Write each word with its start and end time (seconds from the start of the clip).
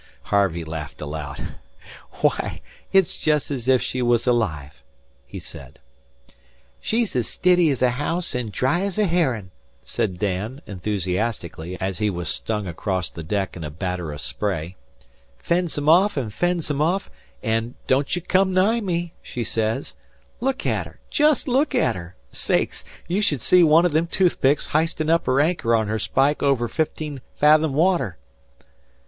Harvey 0.33 0.63
laughed 0.63 0.99
aloud. 0.99 1.57
"Why, 2.21 2.61
it's 2.91 3.17
just 3.17 3.51
as 3.51 3.67
if 3.67 3.83
she 3.83 4.01
was 4.01 4.25
alive," 4.25 4.81
he 5.27 5.37
said. 5.37 5.77
"She's 6.79 7.15
as 7.15 7.27
stiddy 7.27 7.69
as 7.69 7.83
a 7.83 7.91
haouse 7.91 8.33
an' 8.33 8.47
as 8.47 8.51
dry 8.51 8.79
as 8.81 8.97
a 8.97 9.05
herrin'," 9.05 9.51
said 9.85 10.17
Dan 10.17 10.59
enthusiastically, 10.65 11.79
as 11.79 11.99
he 11.99 12.09
was 12.09 12.29
slung 12.29 12.65
across 12.65 13.11
the 13.11 13.21
deck 13.21 13.55
in 13.55 13.63
a 13.63 13.69
batter 13.69 14.11
of 14.11 14.21
spray. 14.21 14.75
"Fends 15.37 15.77
'em 15.77 15.87
off 15.87 16.17
an' 16.17 16.31
fends 16.31 16.71
'em 16.71 16.81
off, 16.81 17.11
an' 17.43 17.75
'Don't 17.85 18.15
ye 18.15 18.23
come 18.23 18.57
anigh 18.57 18.79
me,' 18.81 19.13
she 19.21 19.43
sez. 19.43 19.95
Look 20.39 20.65
at 20.65 20.87
her 20.87 20.99
jest 21.11 21.47
look 21.47 21.75
at 21.75 21.95
her! 21.95 22.15
Sakes! 22.31 22.83
You 23.07 23.21
should 23.21 23.43
see 23.43 23.61
one 23.63 23.85
o' 23.85 23.89
them 23.89 24.07
toothpicks 24.07 24.69
histin' 24.69 25.11
up 25.11 25.27
her 25.27 25.39
anchor 25.39 25.75
on 25.75 25.87
her 25.89 25.99
spike 25.99 26.41
outer 26.41 26.67
fifteen 26.67 27.21
fathom 27.39 27.73
water." 27.75 28.17